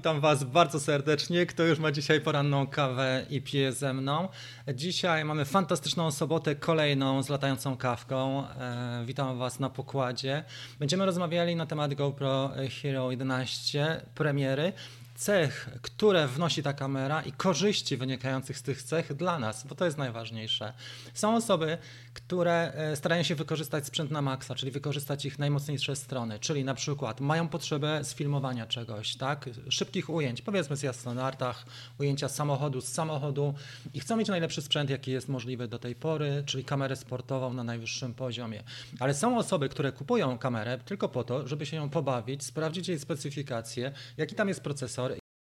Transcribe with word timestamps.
witam 0.00 0.20
Was 0.20 0.44
bardzo 0.44 0.80
serdecznie. 0.80 1.46
Kto 1.46 1.62
już 1.62 1.78
ma 1.78 1.92
dzisiaj 1.92 2.20
poranną 2.20 2.66
kawę 2.66 3.26
i 3.30 3.42
pije 3.42 3.72
ze 3.72 3.94
mną. 3.94 4.28
Dzisiaj 4.74 5.24
mamy 5.24 5.44
fantastyczną 5.44 6.10
sobotę, 6.10 6.56
kolejną 6.56 7.22
z 7.22 7.28
latającą 7.28 7.76
kawką. 7.76 8.48
E, 8.48 9.02
witam 9.06 9.38
Was 9.38 9.60
na 9.60 9.70
pokładzie. 9.70 10.44
Będziemy 10.78 11.06
rozmawiali 11.06 11.56
na 11.56 11.66
temat 11.66 11.94
GoPro 11.94 12.50
Hero 12.82 13.10
11 13.10 14.00
premiery 14.14 14.72
cech, 15.20 15.70
które 15.82 16.28
wnosi 16.28 16.62
ta 16.62 16.72
kamera 16.72 17.22
i 17.22 17.32
korzyści 17.32 17.96
wynikających 17.96 18.58
z 18.58 18.62
tych 18.62 18.82
cech 18.82 19.14
dla 19.14 19.38
nas, 19.38 19.66
bo 19.66 19.74
to 19.74 19.84
jest 19.84 19.98
najważniejsze. 19.98 20.72
Są 21.14 21.36
osoby, 21.36 21.78
które 22.14 22.72
e, 22.74 22.96
starają 22.96 23.22
się 23.22 23.34
wykorzystać 23.34 23.86
sprzęt 23.86 24.10
na 24.10 24.22
maksa, 24.22 24.54
czyli 24.54 24.72
wykorzystać 24.72 25.24
ich 25.24 25.38
najmocniejsze 25.38 25.96
strony, 25.96 26.38
czyli 26.38 26.64
na 26.64 26.74
przykład 26.74 27.20
mają 27.20 27.48
potrzebę 27.48 28.04
sfilmowania 28.04 28.66
czegoś, 28.66 29.16
tak, 29.16 29.50
szybkich 29.68 30.10
ujęć, 30.10 30.42
powiedzmy 30.42 30.76
z 30.76 30.82
jasnonartach, 30.82 31.64
ujęcia 31.98 32.28
samochodu 32.28 32.80
z 32.80 32.88
samochodu 32.88 33.54
i 33.94 34.00
chcą 34.00 34.16
mieć 34.16 34.28
najlepszy 34.28 34.62
sprzęt, 34.62 34.90
jaki 34.90 35.10
jest 35.10 35.28
możliwy 35.28 35.68
do 35.68 35.78
tej 35.78 35.94
pory, 35.94 36.42
czyli 36.46 36.64
kamerę 36.64 36.96
sportową 36.96 37.52
na 37.52 37.64
najwyższym 37.64 38.14
poziomie. 38.14 38.62
Ale 39.00 39.14
są 39.14 39.38
osoby, 39.38 39.68
które 39.68 39.92
kupują 39.92 40.38
kamerę 40.38 40.78
tylko 40.84 41.08
po 41.08 41.24
to, 41.24 41.48
żeby 41.48 41.66
się 41.66 41.76
ją 41.76 41.90
pobawić, 41.90 42.44
sprawdzić 42.44 42.88
jej 42.88 42.98
specyfikację, 42.98 43.92
jaki 44.16 44.34
tam 44.34 44.48
jest 44.48 44.60
procesor, 44.60 45.09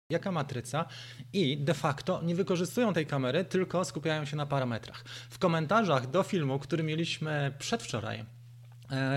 jaka 0.10 0.32
matryca 0.32 0.86
i 1.34 1.58
de 1.58 1.74
facto 1.74 2.22
nie 2.22 2.36
wykorzystują 2.36 2.94
tej 2.94 3.06
kamery, 3.06 3.46
tylko 3.46 3.86
skupiają 3.86 4.26
się 4.26 4.36
na 4.36 4.46
parametrach. 4.46 5.04
W 5.30 5.40
komentarzach 5.40 6.10
do 6.10 6.24
filmu, 6.24 6.60
który 6.60 6.84
mieliśmy 6.84 7.54
przedwczoraj, 7.60 8.26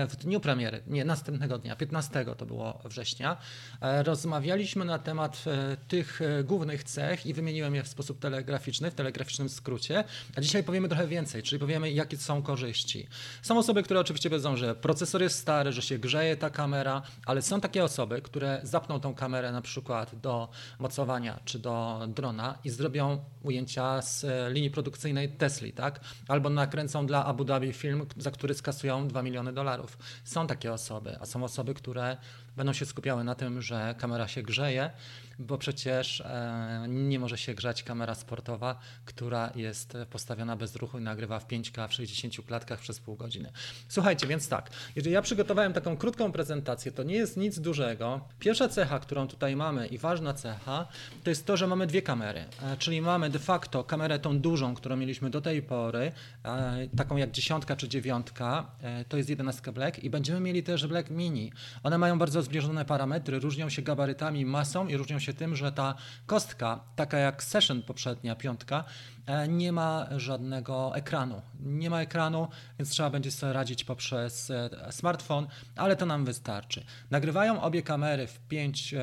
w 0.09 0.15
dniu 0.15 0.39
premiery, 0.39 0.83
nie, 0.87 1.05
następnego 1.05 1.57
dnia, 1.57 1.75
15 1.75 2.25
to 2.37 2.45
było 2.45 2.79
września, 2.85 3.37
e, 3.81 4.03
rozmawialiśmy 4.03 4.85
na 4.85 4.99
temat 4.99 5.43
e, 5.47 5.77
tych 5.87 6.19
głównych 6.43 6.83
cech 6.83 7.25
i 7.25 7.33
wymieniłem 7.33 7.75
je 7.75 7.83
w 7.83 7.87
sposób 7.87 8.19
telegraficzny, 8.19 8.91
w 8.91 8.95
telegraficznym 8.95 9.49
skrócie, 9.49 10.03
a 10.35 10.41
dzisiaj 10.41 10.63
powiemy 10.63 10.87
trochę 10.87 11.07
więcej, 11.07 11.43
czyli 11.43 11.59
powiemy 11.59 11.91
jakie 11.91 12.17
są 12.17 12.41
korzyści. 12.41 13.07
Są 13.41 13.57
osoby, 13.57 13.83
które 13.83 13.99
oczywiście 13.99 14.29
wiedzą, 14.29 14.55
że 14.55 14.75
procesor 14.75 15.21
jest 15.21 15.39
stary, 15.39 15.71
że 15.71 15.81
się 15.81 15.97
grzeje 15.97 16.37
ta 16.37 16.49
kamera, 16.49 17.01
ale 17.25 17.41
są 17.41 17.61
takie 17.61 17.83
osoby, 17.83 18.21
które 18.21 18.59
zapną 18.63 18.99
tą 18.99 19.13
kamerę 19.13 19.51
na 19.51 19.61
przykład 19.61 20.15
do 20.15 20.49
mocowania 20.79 21.39
czy 21.45 21.59
do 21.59 22.07
drona 22.07 22.57
i 22.63 22.69
zrobią 22.69 23.25
ujęcia 23.43 24.01
z 24.01 24.25
linii 24.53 24.71
produkcyjnej 24.71 25.29
Tesla, 25.29 25.67
tak? 25.75 25.99
Albo 26.27 26.49
nakręcą 26.49 27.05
dla 27.05 27.25
Abu 27.25 27.45
Dhabi 27.45 27.73
film, 27.73 28.05
za 28.17 28.31
który 28.31 28.53
skasują 28.53 29.07
2 29.07 29.23
miliony 29.23 29.53
dolarów. 29.57 29.97
Są 30.23 30.47
takie 30.47 30.73
osoby, 30.73 31.17
a 31.19 31.25
są 31.25 31.43
osoby, 31.43 31.73
które 31.73 32.17
będą 32.57 32.73
się 32.73 32.85
skupiały 32.85 33.23
na 33.23 33.35
tym, 33.35 33.61
że 33.61 33.95
kamera 33.97 34.27
się 34.27 34.41
grzeje, 34.41 34.91
bo 35.39 35.57
przecież 35.57 36.21
e, 36.21 36.85
nie 36.89 37.19
może 37.19 37.37
się 37.37 37.53
grzać 37.53 37.83
kamera 37.83 38.15
sportowa, 38.15 38.79
która 39.05 39.51
jest 39.55 39.97
postawiona 40.09 40.55
bez 40.55 40.75
ruchu 40.75 40.99
i 40.99 41.01
nagrywa 41.01 41.39
w 41.39 41.47
5K 41.47 41.87
w 41.87 41.93
60 41.93 42.45
klatkach 42.47 42.79
przez 42.79 42.99
pół 42.99 43.15
godziny. 43.15 43.51
Słuchajcie, 43.87 44.27
więc 44.27 44.49
tak, 44.49 44.69
jeżeli 44.95 45.13
ja 45.13 45.21
przygotowałem 45.21 45.73
taką 45.73 45.97
krótką 45.97 46.31
prezentację, 46.31 46.91
to 46.91 47.03
nie 47.03 47.15
jest 47.15 47.37
nic 47.37 47.59
dużego. 47.59 48.21
Pierwsza 48.39 48.69
cecha, 48.69 48.99
którą 48.99 49.27
tutaj 49.27 49.55
mamy 49.55 49.87
i 49.87 49.97
ważna 49.97 50.33
cecha, 50.33 50.87
to 51.23 51.29
jest 51.29 51.45
to, 51.45 51.57
że 51.57 51.67
mamy 51.67 51.87
dwie 51.87 52.01
kamery, 52.01 52.45
e, 52.63 52.77
czyli 52.77 53.01
mamy 53.01 53.29
de 53.29 53.39
facto 53.39 53.83
kamerę 53.83 54.19
tą 54.19 54.39
dużą, 54.39 54.75
którą 54.75 54.95
mieliśmy 54.95 55.29
do 55.29 55.41
tej 55.41 55.61
pory, 55.61 56.11
e, 56.45 56.87
taką 56.97 57.17
jak 57.17 57.31
dziesiątka 57.31 57.75
czy 57.75 57.87
dziewiątka, 57.89 58.71
to 59.09 59.17
jest 59.17 59.29
11 59.29 59.46
Black 59.73 60.03
i 60.03 60.09
będziemy 60.09 60.39
mieli 60.39 60.63
też 60.63 60.87
Black 60.87 61.09
Mini. 61.09 61.51
One 61.83 61.97
mają 61.97 62.19
bardzo 62.19 62.41
zbliżone 62.41 62.85
parametry, 62.85 63.39
różnią 63.39 63.69
się 63.69 63.81
gabarytami, 63.81 64.45
masą 64.45 64.87
i 64.87 64.97
różnią 64.97 65.19
się 65.19 65.33
tym, 65.33 65.55
że 65.55 65.71
ta 65.71 65.95
kostka, 66.25 66.79
taka 66.95 67.17
jak 67.17 67.43
Session 67.43 67.81
poprzednia, 67.81 68.35
piątka, 68.35 68.83
e, 69.25 69.47
nie 69.47 69.71
ma 69.71 70.07
żadnego 70.17 70.95
ekranu. 70.95 71.41
Nie 71.59 71.89
ma 71.89 72.01
ekranu, 72.01 72.47
więc 72.79 72.89
trzeba 72.89 73.09
będzie 73.09 73.31
sobie 73.31 73.53
radzić 73.53 73.83
poprzez 73.83 74.51
e, 74.51 74.69
smartfon, 74.91 75.47
ale 75.75 75.95
to 75.95 76.05
nam 76.05 76.25
wystarczy. 76.25 76.83
Nagrywają 77.11 77.61
obie 77.61 77.81
kamery 77.83 78.27
w 78.27 78.39
5 78.39 78.95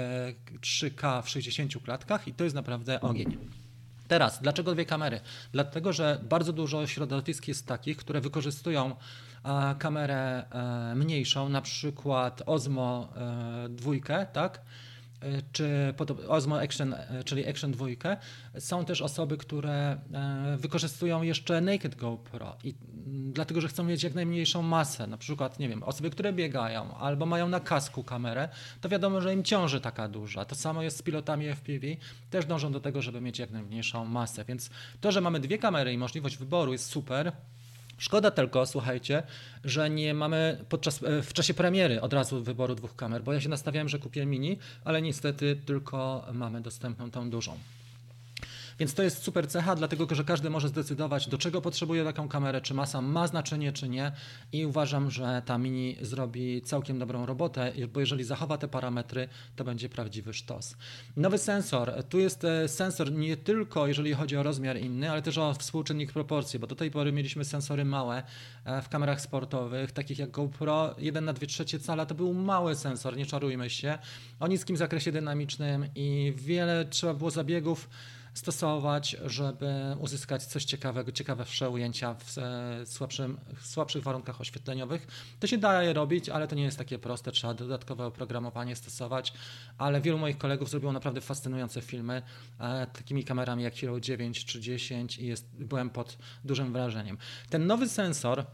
3K 0.60 1.18
e, 1.18 1.22
w 1.22 1.28
60 1.28 1.72
klatkach 1.84 2.28
i 2.28 2.34
to 2.34 2.44
jest 2.44 2.56
naprawdę 2.56 3.00
ogień. 3.00 3.38
Teraz, 4.08 4.42
dlaczego 4.42 4.74
dwie 4.74 4.84
kamery? 4.84 5.20
Dlatego, 5.52 5.92
że 5.92 6.20
bardzo 6.22 6.52
dużo 6.52 6.86
środowisk 6.86 7.48
jest 7.48 7.66
takich, 7.66 7.96
które 7.96 8.20
wykorzystują 8.20 8.96
kamerę 9.78 10.44
e, 10.50 10.94
mniejszą, 10.94 11.48
na 11.48 11.62
przykład 11.62 12.42
Osmo 12.46 13.08
e, 13.16 13.68
dwójkę, 13.68 14.26
tak? 14.32 14.60
E, 15.20 15.42
czy 15.52 15.94
Osmo 16.28 16.60
Action, 16.60 16.94
czyli 17.24 17.48
Action 17.48 17.72
2. 17.72 17.86
Są 18.58 18.84
też 18.84 19.02
osoby, 19.02 19.36
które 19.36 19.96
wykorzystują 20.58 21.22
jeszcze 21.22 21.60
Naked 21.60 21.94
GoPro 21.94 22.56
i 22.64 22.74
dlatego, 23.32 23.60
że 23.60 23.68
chcą 23.68 23.84
mieć 23.84 24.02
jak 24.02 24.14
najmniejszą 24.14 24.62
masę. 24.62 25.06
Na 25.06 25.16
przykład, 25.18 25.58
nie 25.58 25.68
wiem, 25.68 25.82
osoby, 25.82 26.10
które 26.10 26.32
biegają 26.32 26.96
albo 26.96 27.26
mają 27.26 27.48
na 27.48 27.60
kasku 27.60 28.04
kamerę, 28.04 28.48
to 28.80 28.88
wiadomo, 28.88 29.20
że 29.20 29.34
im 29.34 29.44
ciąży 29.44 29.80
taka 29.80 30.08
duża. 30.08 30.44
To 30.44 30.54
samo 30.54 30.82
jest 30.82 30.96
z 30.96 31.02
pilotami 31.02 31.48
FPV, 31.48 31.86
też 32.30 32.46
dążą 32.46 32.72
do 32.72 32.80
tego, 32.80 33.02
żeby 33.02 33.20
mieć 33.20 33.38
jak 33.38 33.50
najmniejszą 33.50 34.04
masę. 34.04 34.44
Więc 34.44 34.70
to, 35.00 35.12
że 35.12 35.20
mamy 35.20 35.40
dwie 35.40 35.58
kamery 35.58 35.92
i 35.92 35.98
możliwość 35.98 36.36
wyboru 36.36 36.72
jest 36.72 36.86
super. 36.86 37.32
Szkoda 37.98 38.30
tylko, 38.30 38.66
słuchajcie, 38.66 39.22
że 39.64 39.90
nie 39.90 40.14
mamy 40.14 40.64
podczas, 40.68 41.02
e, 41.02 41.22
w 41.22 41.32
czasie 41.32 41.54
premiery 41.54 42.00
od 42.00 42.12
razu 42.12 42.42
wyboru 42.42 42.74
dwóch 42.74 42.96
kamer, 42.96 43.22
bo 43.22 43.32
ja 43.32 43.40
się 43.40 43.48
nastawiałem, 43.48 43.88
że 43.88 43.98
kupię 43.98 44.26
mini, 44.26 44.58
ale 44.84 45.02
niestety 45.02 45.56
tylko 45.66 46.26
mamy 46.32 46.60
dostępną 46.60 47.10
tą 47.10 47.30
dużą. 47.30 47.58
Więc 48.78 48.94
to 48.94 49.02
jest 49.02 49.22
super 49.22 49.48
cecha, 49.48 49.74
dlatego 49.74 50.14
że 50.14 50.24
każdy 50.24 50.50
może 50.50 50.68
zdecydować, 50.68 51.28
do 51.28 51.38
czego 51.38 51.60
potrzebuje 51.60 52.04
taką 52.04 52.28
kamerę, 52.28 52.60
czy 52.60 52.74
masa 52.74 53.00
ma 53.00 53.26
znaczenie, 53.26 53.72
czy 53.72 53.88
nie. 53.88 54.12
I 54.52 54.66
uważam, 54.66 55.10
że 55.10 55.42
ta 55.46 55.58
mini 55.58 55.96
zrobi 56.00 56.62
całkiem 56.62 56.98
dobrą 56.98 57.26
robotę, 57.26 57.72
bo 57.92 58.00
jeżeli 58.00 58.24
zachowa 58.24 58.58
te 58.58 58.68
parametry, 58.68 59.28
to 59.56 59.64
będzie 59.64 59.88
prawdziwy 59.88 60.34
sztos. 60.34 60.76
Nowy 61.16 61.38
sensor. 61.38 62.04
Tu 62.08 62.18
jest 62.18 62.44
e, 62.44 62.68
sensor 62.68 63.12
nie 63.12 63.36
tylko 63.36 63.86
jeżeli 63.86 64.14
chodzi 64.14 64.36
o 64.36 64.42
rozmiar 64.42 64.78
inny, 64.78 65.10
ale 65.10 65.22
też 65.22 65.38
o 65.38 65.54
współczynnik 65.54 66.12
proporcji, 66.12 66.58
bo 66.58 66.66
do 66.66 66.74
tej 66.74 66.90
pory 66.90 67.12
mieliśmy 67.12 67.44
sensory 67.44 67.84
małe 67.84 68.22
e, 68.64 68.82
w 68.82 68.88
kamerach 68.88 69.20
sportowych, 69.20 69.92
takich 69.92 70.18
jak 70.18 70.30
GoPro 70.30 70.94
1 70.98 71.24
na 71.24 71.32
2 71.32 71.46
trzecie 71.46 71.78
cala, 71.78 72.06
to 72.06 72.14
był 72.14 72.34
mały 72.34 72.74
sensor, 72.74 73.16
nie 73.16 73.26
czarujmy 73.26 73.70
się, 73.70 73.98
o 74.40 74.46
niskim 74.46 74.76
zakresie 74.76 75.12
dynamicznym 75.12 75.86
i 75.94 76.32
wiele 76.36 76.84
trzeba 76.84 77.14
było 77.14 77.30
zabiegów 77.30 77.88
stosować, 78.34 79.16
żeby 79.24 79.96
uzyskać 79.98 80.44
coś 80.44 80.64
ciekawego, 80.64 81.12
ciekawsze 81.12 81.70
ujęcia 81.70 82.14
w 82.14 82.38
e, 82.38 82.86
słabszym, 82.86 83.38
w 83.56 83.66
słabszych 83.66 84.02
warunkach 84.02 84.40
oświetleniowych. 84.40 85.06
To 85.40 85.46
się 85.46 85.58
daje 85.58 85.92
robić, 85.92 86.28
ale 86.28 86.48
to 86.48 86.54
nie 86.54 86.62
jest 86.62 86.78
takie 86.78 86.98
proste, 86.98 87.32
trzeba 87.32 87.54
dodatkowe 87.54 88.06
oprogramowanie 88.06 88.76
stosować, 88.76 89.32
ale 89.78 90.00
wielu 90.00 90.18
moich 90.18 90.38
kolegów 90.38 90.70
zrobiło 90.70 90.92
naprawdę 90.92 91.20
fascynujące 91.20 91.82
filmy 91.82 92.22
e, 92.60 92.86
takimi 92.86 93.24
kamerami 93.24 93.62
jak 93.62 93.74
Hero 93.74 94.00
9 94.00 94.44
czy 94.44 94.60
10 94.60 95.18
i 95.18 95.26
jest, 95.26 95.48
byłem 95.52 95.90
pod 95.90 96.18
dużym 96.44 96.72
wrażeniem. 96.72 97.18
Ten 97.50 97.66
nowy 97.66 97.88
sensor 97.88 98.46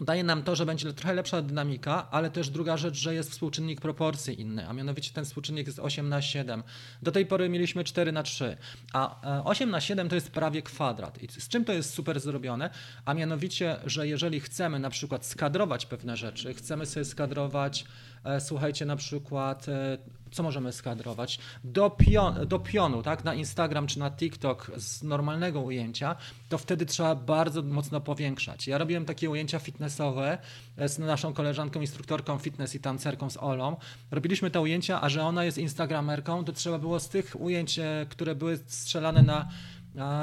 daje 0.00 0.24
nam 0.24 0.42
to, 0.42 0.56
że 0.56 0.66
będzie 0.66 0.92
trochę 0.92 1.14
lepsza 1.14 1.42
dynamika, 1.42 2.10
ale 2.10 2.30
też 2.30 2.50
druga 2.50 2.76
rzecz, 2.76 2.94
że 2.94 3.14
jest 3.14 3.30
współczynnik 3.30 3.80
proporcji 3.80 4.40
inny, 4.40 4.68
a 4.68 4.72
mianowicie 4.72 5.12
ten 5.12 5.24
współczynnik 5.24 5.66
jest 5.66 5.78
8 5.78 6.08
na 6.08 6.22
7. 6.22 6.62
Do 7.02 7.12
tej 7.12 7.26
pory 7.26 7.48
mieliśmy 7.48 7.84
4 7.84 8.12
na 8.12 8.22
3, 8.22 8.56
a 8.92 9.42
8 9.44 9.68
e, 9.68 9.72
na 9.72 9.80
7 9.80 10.08
to 10.08 10.14
jest 10.14 10.30
prawie 10.30 10.62
kwadrat. 10.62 11.22
I 11.22 11.28
z 11.28 11.48
czym 11.48 11.64
to 11.64 11.72
jest 11.72 11.94
super 11.94 12.20
zrobione? 12.20 12.70
A 13.04 13.14
mianowicie, 13.14 13.76
że 13.86 14.08
jeżeli 14.08 14.40
chcemy 14.40 14.78
na 14.78 14.90
przykład 14.90 15.26
skadrować 15.26 15.86
pewne 15.86 16.16
rzeczy, 16.16 16.54
chcemy 16.54 16.86
sobie 16.86 17.04
skadrować 17.04 17.84
E, 18.24 18.40
słuchajcie, 18.40 18.86
na 18.86 18.96
przykład, 18.96 19.68
e, 19.68 19.98
co 20.30 20.42
możemy 20.42 20.72
skadrować? 20.72 21.38
Do, 21.64 21.90
pion, 21.90 22.46
do 22.46 22.58
pionu, 22.58 23.02
tak, 23.02 23.24
na 23.24 23.34
Instagram 23.34 23.86
czy 23.86 23.98
na 23.98 24.10
TikTok 24.10 24.70
z 24.76 25.02
normalnego 25.02 25.60
ujęcia, 25.60 26.16
to 26.48 26.58
wtedy 26.58 26.86
trzeba 26.86 27.14
bardzo 27.14 27.62
mocno 27.62 28.00
powiększać. 28.00 28.66
Ja 28.66 28.78
robiłem 28.78 29.04
takie 29.04 29.30
ujęcia 29.30 29.58
fitnessowe 29.58 30.38
e, 30.76 30.88
z 30.88 30.98
naszą 30.98 31.34
koleżanką, 31.34 31.80
instruktorką 31.80 32.38
fitness 32.38 32.74
i 32.74 32.80
tancerką 32.80 33.30
z 33.30 33.36
Olą. 33.36 33.76
Robiliśmy 34.10 34.50
te 34.50 34.60
ujęcia, 34.60 35.00
a 35.00 35.08
że 35.08 35.24
ona 35.24 35.44
jest 35.44 35.58
instagramerką, 35.58 36.44
to 36.44 36.52
trzeba 36.52 36.78
było 36.78 37.00
z 37.00 37.08
tych 37.08 37.40
ujęć, 37.40 37.80
które 38.08 38.34
były 38.34 38.58
strzelane 38.66 39.22
na 39.22 39.48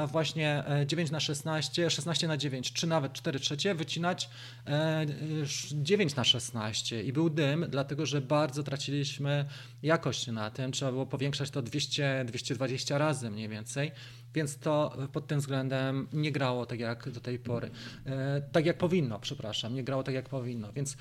właśnie 0.06 0.64
9 0.86 1.10
e, 1.10 1.12
na 1.12 1.20
16, 1.20 1.90
16 1.90 2.28
na 2.28 2.36
9, 2.36 2.72
czy 2.72 2.86
nawet 2.86 3.12
4 3.12 3.40
trzecie, 3.40 3.74
wycinać 3.74 4.30
9 5.72 6.12
e, 6.12 6.16
na 6.16 6.24
16 6.24 7.02
i 7.02 7.12
był 7.12 7.30
dym, 7.30 7.66
dlatego 7.68 8.06
że 8.06 8.20
bardzo 8.20 8.62
traciliśmy 8.62 9.44
jakość 9.82 10.26
na 10.26 10.50
tym, 10.50 10.72
trzeba 10.72 10.92
było 10.92 11.06
powiększać 11.06 11.50
to 11.50 11.62
200, 11.62 12.24
220 12.26 12.98
razy 12.98 13.30
mniej 13.30 13.48
więcej, 13.48 13.92
więc 14.34 14.58
to 14.58 14.96
pod 15.12 15.26
tym 15.26 15.40
względem 15.40 16.08
nie 16.12 16.32
grało 16.32 16.66
tak 16.66 16.80
jak 16.80 17.10
do 17.10 17.20
tej 17.20 17.38
pory, 17.38 17.70
e, 18.06 18.42
tak 18.52 18.66
jak 18.66 18.78
powinno, 18.78 19.20
przepraszam, 19.20 19.74
nie 19.74 19.84
grało 19.84 20.02
tak 20.02 20.14
jak 20.14 20.28
powinno, 20.28 20.72
więc 20.72 20.96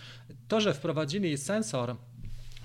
to, 0.48 0.62
że 0.62 0.74
wprowadzili 0.74 1.38
sensor 1.38 1.96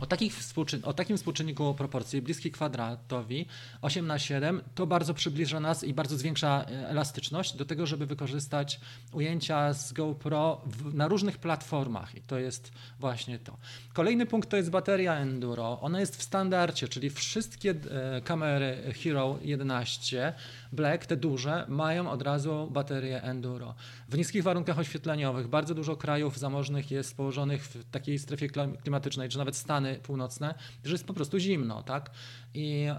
O, 0.02 0.06
takich 0.06 0.34
o 0.82 0.92
takim 0.92 1.16
współczynniku 1.16 1.74
proporcji 1.74 2.22
bliski 2.22 2.50
kwadratowi 2.50 3.46
8 3.82 4.06
na 4.06 4.18
7 4.18 4.62
to 4.74 4.86
bardzo 4.86 5.14
przybliża 5.14 5.60
nas 5.60 5.84
i 5.84 5.94
bardzo 5.94 6.16
zwiększa 6.16 6.64
e, 6.64 6.88
elastyczność 6.88 7.56
do 7.56 7.64
tego, 7.64 7.86
żeby 7.86 8.06
wykorzystać 8.06 8.80
ujęcia 9.12 9.72
z 9.72 9.92
GoPro 9.92 10.62
w, 10.66 10.94
na 10.94 11.08
różnych 11.08 11.38
platformach 11.38 12.14
i 12.14 12.20
to 12.20 12.38
jest 12.38 12.72
właśnie 12.98 13.38
to. 13.38 13.56
Kolejny 13.92 14.26
punkt 14.26 14.50
to 14.50 14.56
jest 14.56 14.70
bateria 14.70 15.14
Enduro. 15.14 15.80
Ona 15.80 16.00
jest 16.00 16.16
w 16.16 16.22
standardzie, 16.22 16.88
czyli 16.88 17.10
wszystkie 17.10 17.70
e, 17.70 18.20
kamery 18.20 18.92
Hero 19.02 19.38
11 19.42 20.32
Black, 20.72 21.06
te 21.06 21.16
duże, 21.16 21.64
mają 21.68 22.10
od 22.10 22.22
razu 22.22 22.68
baterię 22.70 23.22
Enduro. 23.22 23.74
W 24.08 24.16
niskich 24.16 24.42
warunkach 24.42 24.78
oświetleniowych 24.78 25.48
bardzo 25.48 25.74
dużo 25.74 25.96
krajów 25.96 26.38
zamożnych 26.38 26.90
jest 26.90 27.16
położonych 27.16 27.64
w 27.64 27.90
takiej 27.90 28.18
strefie 28.18 28.48
klimatycznej, 28.82 29.28
czy 29.28 29.38
nawet 29.38 29.56
Stany 29.56 29.91
Północne, 29.96 30.54
że 30.84 30.92
jest 30.92 31.04
po 31.04 31.14
prostu 31.14 31.38
zimno, 31.38 31.82
tak? 31.82 32.10
I 32.54 32.86
e, 32.88 32.94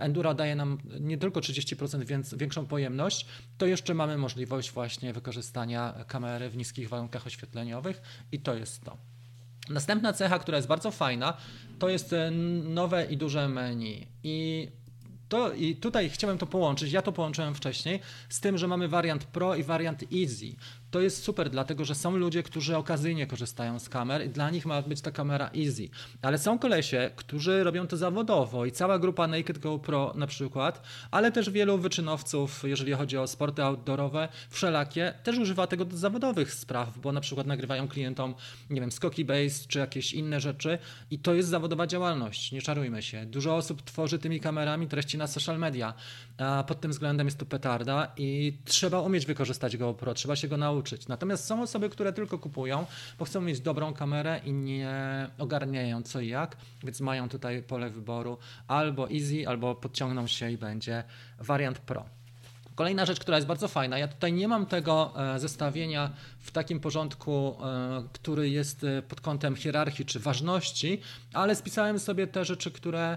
Enduro 0.00 0.34
daje 0.34 0.56
nam 0.56 0.78
nie 1.00 1.18
tylko 1.18 1.40
30% 1.40 2.04
więc, 2.04 2.34
większą 2.34 2.66
pojemność, 2.66 3.26
to 3.58 3.66
jeszcze 3.66 3.94
mamy 3.94 4.18
możliwość 4.18 4.70
właśnie 4.70 5.12
wykorzystania 5.12 6.04
kamery 6.06 6.50
w 6.50 6.56
niskich 6.56 6.88
warunkach 6.88 7.26
oświetleniowych 7.26 8.02
i 8.32 8.40
to 8.40 8.54
jest 8.54 8.84
to. 8.84 8.96
Następna 9.70 10.12
cecha, 10.12 10.38
która 10.38 10.56
jest 10.56 10.68
bardzo 10.68 10.90
fajna, 10.90 11.36
to 11.78 11.88
jest 11.88 12.12
e, 12.12 12.30
nowe 12.64 13.06
i 13.06 13.16
duże 13.16 13.48
menu. 13.48 14.06
I 14.22 14.68
to, 15.30 15.52
I 15.52 15.76
tutaj 15.76 16.10
chciałem 16.10 16.38
to 16.38 16.46
połączyć, 16.46 16.92
ja 16.92 17.02
to 17.02 17.12
połączyłem 17.12 17.54
wcześniej, 17.54 18.00
z 18.28 18.40
tym, 18.40 18.58
że 18.58 18.68
mamy 18.68 18.88
wariant 18.88 19.24
Pro 19.24 19.54
i 19.56 19.62
wariant 19.62 20.02
Easy. 20.02 20.56
To 20.90 21.00
jest 21.00 21.22
super, 21.22 21.50
dlatego 21.50 21.84
że 21.84 21.94
są 21.94 22.16
ludzie, 22.16 22.42
którzy 22.42 22.76
okazyjnie 22.76 23.26
korzystają 23.26 23.78
z 23.78 23.88
kamer 23.88 24.26
i 24.26 24.28
dla 24.28 24.50
nich 24.50 24.66
ma 24.66 24.82
być 24.82 25.00
ta 25.00 25.10
kamera 25.10 25.50
easy. 25.56 25.88
Ale 26.22 26.38
są 26.38 26.58
kolesie, 26.58 27.10
którzy 27.16 27.64
robią 27.64 27.86
to 27.86 27.96
zawodowo 27.96 28.66
i 28.66 28.72
cała 28.72 28.98
grupa 28.98 29.26
Naked 29.26 29.58
GoPro 29.58 30.12
na 30.16 30.26
przykład, 30.26 30.82
ale 31.10 31.32
też 31.32 31.50
wielu 31.50 31.78
wyczynowców, 31.78 32.62
jeżeli 32.64 32.92
chodzi 32.92 33.18
o 33.18 33.26
sporty 33.26 33.62
outdoorowe, 33.62 34.28
wszelakie, 34.50 35.14
też 35.22 35.38
używa 35.38 35.66
tego 35.66 35.84
do 35.84 35.96
zawodowych 35.96 36.54
spraw, 36.54 36.98
bo 36.98 37.12
na 37.12 37.20
przykład 37.20 37.46
nagrywają 37.46 37.88
klientom, 37.88 38.34
nie 38.70 38.80
wiem, 38.80 38.92
skoki 38.92 39.24
base 39.24 39.68
czy 39.68 39.78
jakieś 39.78 40.12
inne 40.12 40.40
rzeczy 40.40 40.78
i 41.10 41.18
to 41.18 41.34
jest 41.34 41.48
zawodowa 41.48 41.86
działalność, 41.86 42.52
nie 42.52 42.62
czarujmy 42.62 43.02
się. 43.02 43.26
Dużo 43.26 43.56
osób 43.56 43.82
tworzy 43.82 44.18
tymi 44.18 44.40
kamerami 44.40 44.86
treści 44.88 45.18
na 45.18 45.26
social 45.26 45.58
media. 45.58 45.94
Pod 46.66 46.80
tym 46.80 46.90
względem 46.90 47.26
jest 47.26 47.38
to 47.38 47.46
petarda 47.46 48.12
i 48.16 48.58
trzeba 48.64 49.00
umieć 49.00 49.26
wykorzystać 49.26 49.76
GoPro, 49.76 50.14
trzeba 50.14 50.36
się 50.36 50.48
go 50.48 50.56
nauczyć. 50.56 50.79
Natomiast 51.08 51.44
są 51.44 51.62
osoby, 51.62 51.88
które 51.88 52.12
tylko 52.12 52.38
kupują, 52.38 52.86
bo 53.18 53.24
chcą 53.24 53.40
mieć 53.40 53.60
dobrą 53.60 53.94
kamerę 53.94 54.40
i 54.44 54.52
nie 54.52 54.90
ogarniają 55.38 56.02
co 56.02 56.20
i 56.20 56.28
jak, 56.28 56.56
więc 56.84 57.00
mają 57.00 57.28
tutaj 57.28 57.62
pole 57.62 57.90
wyboru. 57.90 58.38
Albo 58.68 59.10
easy, 59.10 59.48
albo 59.48 59.74
podciągną 59.74 60.26
się 60.26 60.50
i 60.50 60.58
będzie 60.58 61.04
wariant 61.38 61.78
Pro. 61.78 62.04
Kolejna 62.74 63.06
rzecz, 63.06 63.20
która 63.20 63.36
jest 63.36 63.48
bardzo 63.48 63.68
fajna, 63.68 63.98
ja 63.98 64.08
tutaj 64.08 64.32
nie 64.32 64.48
mam 64.48 64.66
tego 64.66 65.12
e, 65.34 65.38
zestawienia 65.38 66.10
w 66.38 66.50
takim 66.50 66.80
porządku, 66.80 67.56
e, 67.64 68.02
który 68.12 68.50
jest 68.50 68.84
e, 68.84 69.02
pod 69.02 69.20
kątem 69.20 69.56
hierarchii 69.56 70.04
czy 70.04 70.20
ważności, 70.20 71.00
ale 71.32 71.56
spisałem 71.56 71.98
sobie 71.98 72.26
te 72.26 72.44
rzeczy, 72.44 72.70
które 72.70 73.16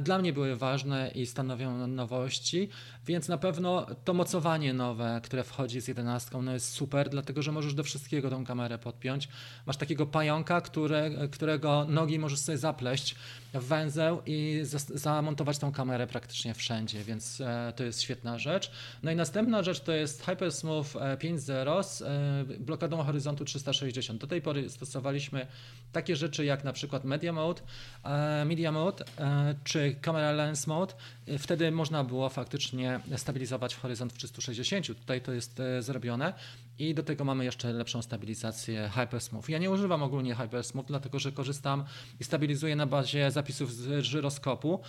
dla 0.00 0.18
mnie 0.18 0.32
były 0.32 0.56
ważne 0.56 1.10
i 1.14 1.26
stanowią 1.26 1.86
nowości, 1.86 2.68
więc 3.06 3.28
na 3.28 3.38
pewno 3.38 3.86
to 4.04 4.14
mocowanie 4.14 4.74
nowe, 4.74 5.20
które 5.24 5.44
wchodzi 5.44 5.80
z 5.80 5.88
11 5.88 6.42
no 6.42 6.52
jest 6.52 6.72
super, 6.72 7.08
dlatego 7.08 7.42
że 7.42 7.52
możesz 7.52 7.74
do 7.74 7.82
wszystkiego 7.84 8.30
tą 8.30 8.44
kamerę 8.44 8.78
podpiąć. 8.78 9.28
Masz 9.66 9.76
takiego 9.76 10.06
pająka, 10.06 10.60
które, 10.60 11.10
którego 11.32 11.86
nogi 11.88 12.18
możesz 12.18 12.38
sobie 12.38 12.58
zapleść 12.58 13.14
w 13.54 13.64
węzeł 13.64 14.22
i 14.26 14.60
zamontować 14.94 15.58
tą 15.58 15.72
kamerę 15.72 16.06
praktycznie 16.06 16.54
wszędzie, 16.54 17.04
więc 17.04 17.42
to 17.76 17.84
jest 17.84 18.02
świetna 18.02 18.38
rzecz. 18.38 18.70
No 19.02 19.10
i 19.10 19.16
następna 19.16 19.62
rzecz 19.62 19.80
to 19.80 19.92
jest 19.92 20.22
Hypersmooth 20.22 20.84
5.0 20.84 21.82
z 21.82 22.02
e, 22.02 22.44
blokadą 22.58 23.02
horyzontu 23.02 23.44
360. 23.44 24.20
Do 24.20 24.26
tej 24.26 24.42
pory 24.42 24.70
stosowaliśmy 24.70 25.46
takie 25.92 26.16
rzeczy 26.16 26.44
jak 26.44 26.64
na 26.64 26.72
przykład 26.72 27.04
Media 27.04 27.32
Mode, 27.32 27.62
e, 28.04 28.44
Media 28.44 28.72
Mode 28.72 29.04
e, 29.18 29.54
czy 29.64 29.96
Camera 30.02 30.32
Lens 30.32 30.66
Mode. 30.66 30.94
Wtedy 31.38 31.70
można 31.70 32.04
było 32.04 32.28
faktycznie 32.28 33.00
stabilizować 33.16 33.74
horyzont 33.74 34.12
w 34.12 34.16
360. 34.16 34.86
Tutaj 34.86 35.20
to 35.20 35.32
jest 35.32 35.62
zrobione 35.80 36.32
i 36.78 36.94
do 36.94 37.02
tego 37.02 37.24
mamy 37.24 37.44
jeszcze 37.44 37.72
lepszą 37.72 38.02
stabilizację 38.02 38.90
Hypersmooth. 38.94 39.48
Ja 39.48 39.58
nie 39.58 39.70
używam 39.70 40.02
ogólnie 40.02 40.34
Hypersmooth, 40.34 40.86
dlatego 40.86 41.18
że 41.18 41.32
korzystam 41.32 41.84
i 42.20 42.24
stabilizuję 42.24 42.76
na 42.76 42.86
bazie 42.86 43.30
zapisów 43.30 43.72
z 43.72 44.04
żyroskopu, 44.04 44.80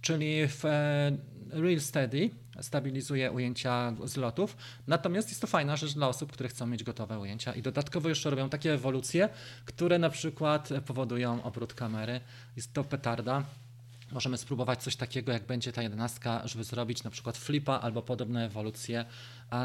czyli 0.00 0.48
w 0.48 0.64
Real 1.50 1.80
Steady 1.80 2.30
stabilizuje 2.60 3.32
ujęcia 3.32 3.94
z 4.04 4.16
lotów. 4.16 4.56
Natomiast 4.86 5.28
jest 5.28 5.40
to 5.40 5.46
fajna 5.46 5.76
rzecz 5.76 5.92
dla 5.92 6.08
osób, 6.08 6.32
które 6.32 6.48
chcą 6.48 6.66
mieć 6.66 6.84
gotowe 6.84 7.18
ujęcia 7.18 7.54
i 7.54 7.62
dodatkowo 7.62 8.08
jeszcze 8.08 8.30
robią 8.30 8.48
takie 8.48 8.74
ewolucje, 8.74 9.28
które 9.64 9.98
na 9.98 10.10
przykład 10.10 10.68
powodują 10.86 11.42
obrót 11.42 11.74
kamery. 11.74 12.20
Jest 12.56 12.72
to 12.72 12.84
petarda. 12.84 13.44
Możemy 14.12 14.38
spróbować 14.38 14.82
coś 14.82 14.96
takiego, 14.96 15.32
jak 15.32 15.46
będzie 15.46 15.72
ta 15.72 15.82
jedenastka, 15.82 16.42
żeby 16.48 16.64
zrobić 16.64 17.04
na 17.04 17.10
przykład 17.10 17.38
flipa 17.38 17.80
albo 17.80 18.02
podobne 18.02 18.44
ewolucje 18.44 19.04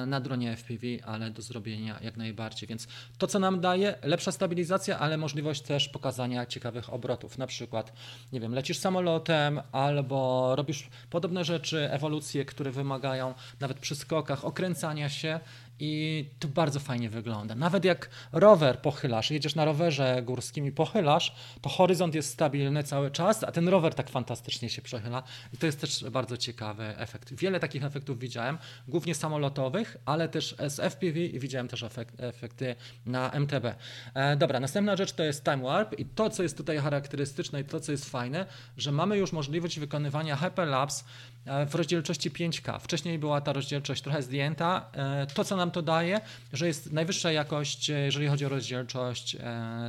na 0.07 0.19
dronie 0.21 0.57
FPV, 0.57 0.88
ale 1.06 1.31
do 1.31 1.41
zrobienia 1.41 2.00
jak 2.01 2.18
najbardziej. 2.18 2.69
Więc 2.69 2.88
to, 3.18 3.27
co 3.27 3.39
nam 3.39 3.62
daje, 3.62 3.95
lepsza 4.03 4.31
stabilizacja, 4.31 5.00
ale 5.00 5.18
możliwość 5.18 5.62
też 5.62 5.89
pokazania 5.89 6.45
ciekawych 6.45 6.94
obrotów. 6.94 7.38
Na 7.38 7.47
przykład, 7.47 7.94
nie 8.33 8.39
wiem, 8.39 8.53
lecisz 8.53 8.77
samolotem 8.77 9.62
albo 9.71 10.51
robisz 10.56 10.89
podobne 11.09 11.45
rzeczy, 11.45 11.91
ewolucje, 11.91 12.45
które 12.45 12.71
wymagają 12.71 13.33
nawet 13.59 13.80
przy 13.80 13.95
skokach 13.95 14.45
okręcania 14.45 15.09
się 15.09 15.39
i 15.80 16.25
to 16.39 16.47
bardzo 16.47 16.79
fajnie 16.79 17.09
wygląda. 17.09 17.56
Nawet 17.56 17.86
jak 17.86 18.09
rower 18.31 18.79
pochylasz, 18.79 19.31
jedziesz 19.31 19.56
na 19.56 19.65
rowerze 19.65 20.21
górskim 20.25 20.65
i 20.65 20.71
pochylasz, 20.71 21.36
to 21.62 21.69
horyzont 21.69 22.15
jest 22.15 22.29
stabilny 22.29 22.83
cały 22.83 23.12
czas, 23.12 23.44
a 23.44 23.51
ten 23.51 23.68
rower 23.68 23.95
tak 23.95 24.09
fantastycznie 24.09 24.69
się 24.69 24.81
przechyla 24.81 25.24
i 25.53 25.57
to 25.57 25.65
jest 25.65 25.81
też 25.81 26.03
bardzo 26.12 26.38
ciekawy 26.38 26.97
efekt. 26.97 27.33
Wiele 27.33 27.59
takich 27.59 27.83
efektów 27.83 28.19
widziałem, 28.19 28.57
głównie 28.88 29.15
samolotowych, 29.15 29.73
ale 30.06 30.30
też 30.30 30.56
z 30.68 30.80
FPV 30.80 31.20
i 31.20 31.39
widziałem 31.39 31.68
też 31.68 31.84
efekt, 31.84 32.22
efekty 32.22 32.75
na 33.06 33.32
MTB. 33.32 33.75
E, 34.13 34.36
dobra, 34.36 34.60
następna 34.60 34.96
rzecz 34.96 35.13
to 35.13 35.24
jest 35.24 35.44
Time 35.44 35.63
Warp 35.63 36.00
i 36.00 36.06
to, 36.06 36.30
co 36.30 36.44
jest 36.44 36.58
tutaj 36.58 36.77
charakterystyczne 36.77 37.62
i 37.62 37.65
to, 37.65 37.80
co 37.80 37.92
jest 37.92 38.10
fajne, 38.10 38.46
że 38.77 38.92
mamy 38.92 39.18
już 39.18 39.32
możliwość 39.32 39.80
wykonywania 39.80 40.36
Hyperlapse 40.36 41.03
E, 41.46 41.65
w 41.65 41.75
rozdzielczości 41.75 42.32
5K. 42.32 42.80
Wcześniej 42.80 43.20
była 43.20 43.42
ta 43.42 43.53
rozdzielczość 43.53 44.01
trochę 44.01 44.24
zdjęta. 44.24 44.89
E, 44.94 45.27
to, 45.34 45.44
co 45.44 45.56
nam 45.56 45.72
to 45.72 45.82
daje, 45.82 46.22
że 46.53 46.68
jest 46.68 46.92
najwyższa 46.92 47.32
jakość, 47.32 47.89
e, 47.89 47.94
jeżeli 47.94 48.27
chodzi 48.27 48.46
o 48.46 48.50
rozdzielczość 48.50 49.38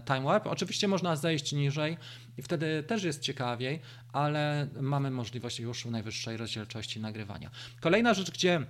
time 0.07 0.23
warp. 0.23 0.47
Oczywiście 0.47 0.88
można 0.88 1.17
zejść 1.17 1.53
niżej 1.53 1.97
i 2.38 2.43
wtedy 2.43 2.83
też 2.83 3.05
jest 3.05 3.21
ciekawiej, 3.21 3.81
ale 4.12 4.69
mamy 4.81 5.11
możliwość 5.11 5.61
już 5.61 5.85
najwyższej 5.85 6.37
rozdzielczości 6.37 7.00
nagrywania. 7.00 7.50
Kolejna 7.81 8.14
rzecz, 8.14 8.31
gdzie 8.31 8.67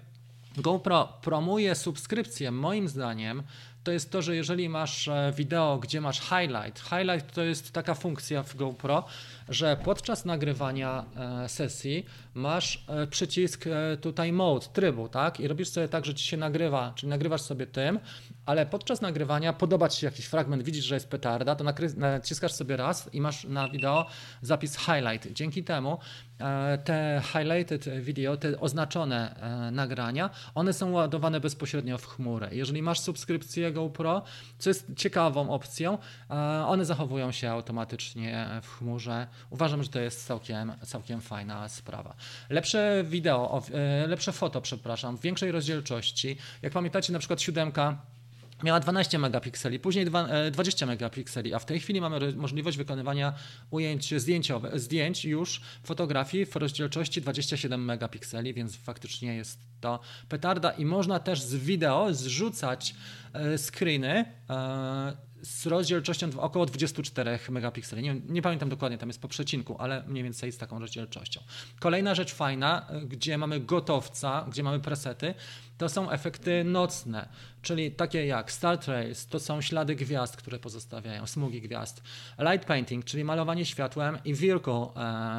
GoPro 0.57 1.09
promuje 1.23 1.75
subskrypcję, 1.75 2.51
moim 2.51 2.89
zdaniem, 2.89 3.43
to 3.85 3.93
jest 3.93 4.11
to, 4.11 4.23
że 4.23 4.37
jeżeli 4.37 4.69
masz 4.69 5.11
wideo, 5.37 5.79
gdzie 5.79 6.01
masz 6.01 6.21
highlight, 6.21 6.81
highlight 6.81 7.35
to 7.35 7.43
jest 7.43 7.73
taka 7.73 7.95
funkcja 7.95 8.43
w 8.43 8.57
GoPro, 8.57 9.05
że 9.49 9.77
podczas 9.85 10.25
nagrywania 10.25 11.05
e, 11.17 11.49
sesji 11.49 12.07
masz 12.35 12.85
e, 12.89 13.07
przycisk 13.07 13.67
e, 13.67 13.97
tutaj 13.97 14.33
mode, 14.33 14.67
trybu, 14.73 15.09
tak? 15.09 15.41
I 15.41 15.49
robisz 15.49 15.69
sobie 15.69 15.89
tak, 15.89 16.05
że 16.05 16.15
ci 16.15 16.25
się 16.25 16.37
nagrywa, 16.37 16.93
czyli 16.97 17.11
nagrywasz 17.11 17.41
sobie 17.41 17.67
tym, 17.67 18.01
ale 18.47 18.67
podczas 18.67 19.01
nagrywania 19.01 19.53
podoba 19.53 19.89
ci 19.89 20.01
się 20.01 20.07
jakiś 20.07 20.27
fragment, 20.27 20.63
widzisz, 20.63 20.85
że 20.85 20.95
jest 20.95 21.09
petarda, 21.09 21.57
to 21.57 21.65
naciskasz 21.97 22.53
sobie 22.53 22.77
raz 22.77 23.15
i 23.15 23.21
masz 23.21 23.45
na 23.45 23.69
wideo 23.69 24.07
zapis 24.43 24.77
highlight. 24.77 25.33
Dzięki 25.33 25.65
temu 25.65 25.99
te 26.85 27.23
highlighted 27.33 27.89
video, 28.01 28.37
te 28.37 28.61
oznaczone 28.61 29.35
nagrania, 29.73 30.31
one 30.55 30.73
są 30.73 30.91
ładowane 30.91 31.41
bezpośrednio 31.41 31.99
w 31.99 32.07
chmurę. 32.07 32.49
Jeżeli 32.53 32.83
masz 32.83 33.01
subskrypcję 33.01 33.73
GoPro, 33.73 34.23
co 34.59 34.71
jest 34.71 34.87
ciekawą 34.97 35.51
opcją, 35.51 35.99
one 36.67 36.85
zachowują 36.85 37.33
się 37.33 37.51
automatycznie 37.51 38.49
w 38.63 38.69
chmurze 38.69 39.27
Uważam, 39.51 39.83
że 39.83 39.89
to 39.89 40.01
jest 40.01 40.27
całkiem, 40.27 40.73
całkiem 40.83 41.21
fajna 41.21 41.69
sprawa. 41.69 42.15
Lepsze 42.51 43.05
wideo, 43.09 43.63
e, 43.73 44.07
lepsze 44.07 44.33
foto, 44.33 44.61
przepraszam, 44.61 45.17
w 45.17 45.21
większej 45.21 45.53
rozdzielczości. 45.53 46.37
Jak 46.63 46.73
pamiętacie, 46.73 47.13
na 47.13 47.19
przykład 47.19 47.43
siódemka 47.43 47.99
miała 48.63 48.81
12 48.81 49.19
megapikseli, 49.19 49.79
później 49.79 50.07
20 50.53 50.85
e, 50.85 50.89
megapikseli, 50.89 51.55
a 51.55 51.59
w 51.59 51.65
tej 51.65 51.81
chwili 51.81 52.01
mamy 52.01 52.33
możliwość 52.33 52.77
wykonywania 52.77 53.35
ujęć 53.71 54.15
zdjęciowych, 54.21 54.81
zdjęć 54.81 55.25
już 55.25 55.61
fotografii 55.83 56.47
w 56.47 56.57
rozdzielczości 56.57 57.21
27 57.21 57.85
megapikseli, 57.85 58.55
więc 58.55 58.77
faktycznie 58.77 59.35
jest 59.35 59.59
to 59.81 60.01
petarda 60.29 60.71
i 60.71 60.85
można 60.85 61.19
też 61.19 61.43
z 61.43 61.55
wideo 61.55 62.15
zrzucać 62.15 62.95
e, 63.33 63.59
screeny 63.59 64.25
z 65.45 65.67
rozdzielczością 65.67 66.41
około 66.41 66.67
24 66.67 67.39
megapikseli. 67.51 68.03
Nie, 68.03 68.21
nie, 68.29 68.43
pamiętam 68.43 68.69
dokładnie, 68.69 68.99
tam 68.99 69.09
jest 69.09 69.21
po 69.21 69.29
przecinku, 69.29 69.77
ale 69.79 70.05
mniej 70.07 70.25
więcej 70.25 70.53
z 70.53 70.59
taką 70.59 70.79
rozdzielczością. 70.79 71.41
Kolejna 71.81 72.15
rzecz 72.15 72.35
fajna, 72.35 72.87
gdzie 73.05 73.39
mamy 73.39 73.61
gotowca, 73.61 74.47
gdzie 74.51 74.63
mamy 74.63 74.81
presety, 74.81 75.35
to 75.79 75.89
są 75.89 76.11
efekty 76.11 76.65
nocne, 76.65 77.29
czyli 77.63 77.91
takie 77.91 78.27
jak 78.27 78.53
Star 78.53 78.79
Trails, 78.79 79.27
to 79.27 79.41
są 79.41 79.61
ślady 79.61 79.95
gwiazd, 79.95 80.37
które 80.37 80.59
pozostawiają, 80.59 81.27
smugi 81.27 81.61
gwiazd. 81.61 82.03
Light 82.39 82.67
painting, 82.67 83.05
czyli 83.05 83.25
malowanie 83.25 83.65
światłem 83.65 84.19
i 84.25 84.35
vehicle 84.35 84.87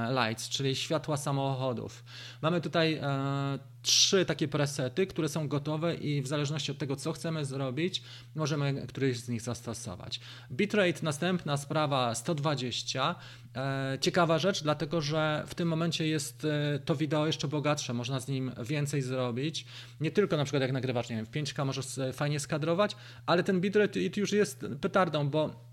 lights, 0.09 0.49
czyli 0.49 0.75
światła 0.75 1.17
samochodów. 1.17 2.03
Mamy 2.41 2.61
tutaj 2.61 2.93
e, 2.93 3.59
trzy 3.81 4.25
takie 4.25 4.47
presety, 4.47 5.07
które 5.07 5.29
są 5.29 5.47
gotowe 5.47 5.95
i 5.95 6.21
w 6.21 6.27
zależności 6.27 6.71
od 6.71 6.77
tego, 6.77 6.95
co 6.95 7.13
chcemy 7.13 7.45
zrobić, 7.45 8.03
możemy 8.35 8.87
któryś 8.87 9.19
z 9.19 9.29
nich 9.29 9.41
zastosować. 9.41 10.19
Bitrate, 10.51 10.99
następna 11.03 11.57
sprawa 11.57 12.15
120. 12.15 13.15
E, 13.55 13.97
ciekawa 14.01 14.39
rzecz, 14.39 14.63
dlatego 14.63 15.01
że 15.01 15.43
w 15.47 15.55
tym 15.55 15.67
momencie 15.67 16.07
jest 16.07 16.45
e, 16.45 16.79
to 16.79 16.95
wideo 16.95 17.27
jeszcze 17.27 17.47
bogatsze, 17.47 17.93
można 17.93 18.19
z 18.19 18.27
nim 18.27 18.51
więcej 18.63 19.01
zrobić. 19.01 19.65
Nie 20.01 20.11
tylko 20.11 20.37
na 20.37 20.43
przykład 20.43 20.61
jak 20.61 20.71
nagrywasz, 20.71 21.09
nie 21.09 21.15
wiem, 21.15 21.25
w 21.25 21.31
5K 21.31 21.65
możesz 21.65 21.85
fajnie 22.13 22.39
skadrować, 22.39 22.95
ale 23.25 23.43
ten 23.43 23.61
bitrate 23.61 23.99
już 24.17 24.31
jest 24.31 24.65
petardą, 24.81 25.29
bo 25.29 25.65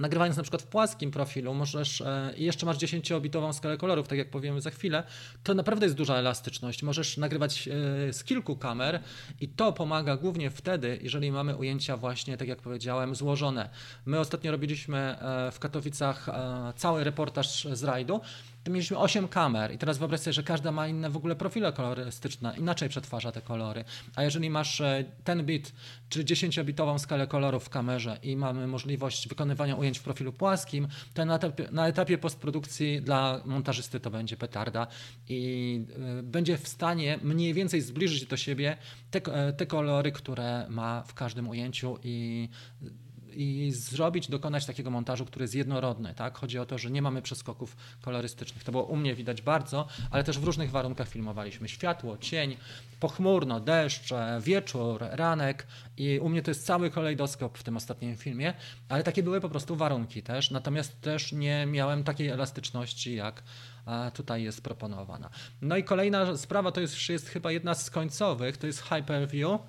Nagrywając 0.00 0.36
na 0.36 0.42
przykład 0.42 0.62
w 0.62 0.66
płaskim 0.66 1.10
profilu, 1.10 1.54
możesz 1.54 2.00
e, 2.00 2.32
i 2.36 2.44
jeszcze 2.44 2.66
masz 2.66 2.76
10-bitową 2.76 3.52
skalę 3.52 3.76
kolorów, 3.76 4.08
tak 4.08 4.18
jak 4.18 4.30
powiemy 4.30 4.60
za 4.60 4.70
chwilę, 4.70 5.02
to 5.42 5.54
naprawdę 5.54 5.86
jest 5.86 5.96
duża 5.96 6.14
elastyczność. 6.14 6.82
Możesz 6.82 7.16
nagrywać 7.16 7.68
e, 7.68 8.12
z 8.12 8.24
kilku 8.24 8.56
kamer 8.56 9.00
i 9.40 9.48
to 9.48 9.72
pomaga 9.72 10.16
głównie 10.16 10.50
wtedy, 10.50 10.98
jeżeli 11.02 11.32
mamy 11.32 11.56
ujęcia 11.56 11.96
właśnie, 11.96 12.36
tak 12.36 12.48
jak 12.48 12.62
powiedziałem, 12.62 13.14
złożone. 13.14 13.70
My 14.04 14.18
ostatnio 14.18 14.50
robiliśmy 14.50 14.98
e, 14.98 15.50
w 15.52 15.58
Katowicach 15.58 16.26
cały 16.76 17.04
reportaż 17.04 17.68
z 17.72 17.84
rajdu 17.84 18.20
to 18.64 18.70
mieliśmy 18.70 18.98
8 18.98 19.28
kamer 19.28 19.72
i 19.74 19.78
teraz 19.78 19.98
wyobraź 19.98 20.20
sobie, 20.20 20.32
że 20.32 20.42
każda 20.42 20.72
ma 20.72 20.88
inne 20.88 21.10
w 21.10 21.16
ogóle 21.16 21.36
profile 21.36 21.72
kolorystyczne, 21.72 22.54
inaczej 22.58 22.88
przetwarza 22.88 23.32
te 23.32 23.40
kolory. 23.40 23.84
A 24.16 24.22
jeżeli 24.22 24.50
masz 24.50 24.80
e, 24.80 25.04
ten 25.24 25.44
bit, 25.44 25.72
czyli 26.08 26.24
10-bitową 26.24 26.98
skalę 26.98 27.26
kolorów 27.26 27.64
w 27.64 27.68
kamerze 27.68 28.18
i 28.22 28.36
mamy 28.36 28.66
możliwość 28.66 29.28
wykonywania 29.28 29.76
ujęć 29.76 29.98
w 29.98 30.02
profilu 30.02 30.32
płaskim, 30.32 30.88
to 31.14 31.24
na 31.24 31.36
etapie, 31.36 31.68
na 31.72 31.88
etapie 31.88 32.18
postprodukcji 32.18 33.02
dla 33.02 33.42
montażysty 33.44 34.00
to 34.00 34.10
będzie 34.10 34.36
petarda 34.36 34.86
i 35.28 35.84
y, 36.18 36.22
będzie 36.22 36.58
w 36.58 36.68
stanie 36.68 37.18
mniej 37.22 37.54
więcej 37.54 37.80
zbliżyć 37.80 38.26
do 38.26 38.36
siebie 38.36 38.76
te, 39.10 39.34
e, 39.34 39.52
te 39.52 39.66
kolory, 39.66 40.12
które 40.12 40.66
ma 40.68 41.02
w 41.02 41.14
każdym 41.14 41.48
ujęciu 41.48 41.98
i 42.02 42.48
i 43.34 43.72
zrobić, 43.72 44.28
dokonać 44.28 44.66
takiego 44.66 44.90
montażu, 44.90 45.24
który 45.24 45.42
jest 45.42 45.54
jednorodny. 45.54 46.14
Tak? 46.14 46.38
Chodzi 46.38 46.58
o 46.58 46.66
to, 46.66 46.78
że 46.78 46.90
nie 46.90 47.02
mamy 47.02 47.22
przeskoków 47.22 47.76
kolorystycznych. 48.02 48.64
To 48.64 48.72
było 48.72 48.84
u 48.84 48.96
mnie 48.96 49.14
widać 49.14 49.42
bardzo, 49.42 49.86
ale 50.10 50.24
też 50.24 50.38
w 50.38 50.44
różnych 50.44 50.70
warunkach 50.70 51.08
filmowaliśmy. 51.08 51.68
Światło, 51.68 52.18
cień, 52.18 52.56
pochmurno, 53.00 53.60
deszcz, 53.60 54.10
wieczór, 54.40 55.00
ranek 55.10 55.66
i 55.96 56.18
u 56.18 56.28
mnie 56.28 56.42
to 56.42 56.50
jest 56.50 56.66
cały 56.66 56.90
kolejdoskop 56.90 57.58
w 57.58 57.62
tym 57.62 57.76
ostatnim 57.76 58.16
filmie, 58.16 58.54
ale 58.88 59.02
takie 59.02 59.22
były 59.22 59.40
po 59.40 59.48
prostu 59.48 59.76
warunki 59.76 60.22
też, 60.22 60.50
natomiast 60.50 61.00
też 61.00 61.32
nie 61.32 61.66
miałem 61.66 62.04
takiej 62.04 62.28
elastyczności 62.28 63.14
jak 63.14 63.42
tutaj 64.14 64.42
jest 64.42 64.62
proponowana. 64.62 65.30
No 65.62 65.76
i 65.76 65.84
kolejna 65.84 66.36
sprawa 66.36 66.72
to 66.72 66.80
jest, 66.80 67.08
jest 67.08 67.28
chyba 67.28 67.52
jedna 67.52 67.74
z 67.74 67.90
końcowych, 67.90 68.56
to 68.56 68.66
jest 68.66 68.82
Hyperview, 68.82 69.60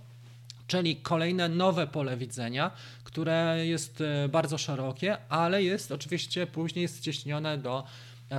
czyli 0.72 0.96
kolejne 0.96 1.50
nowe 1.50 1.88
pole 1.88 2.18
widzenia, 2.18 2.72
które 3.04 3.58
jest 3.66 4.02
e, 4.02 4.30
bardzo 4.30 4.58
szerokie, 4.58 5.18
ale 5.30 5.64
jest 5.64 5.92
oczywiście 5.92 6.48
później 6.48 6.88
ścieśnione 6.88 7.58
do 7.58 7.84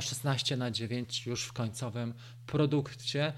16 0.00 0.56
na 0.56 0.70
9 0.70 1.26
już 1.26 1.44
w 1.44 1.52
końcowym 1.52 2.14
produkcie. 2.46 3.32